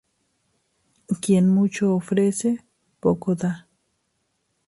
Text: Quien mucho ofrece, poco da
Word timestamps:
Quien 1.21 1.47
mucho 1.49 1.93
ofrece, 1.93 2.65
poco 2.99 3.35
da 3.35 3.67